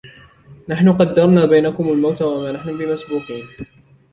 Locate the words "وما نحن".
2.21-2.77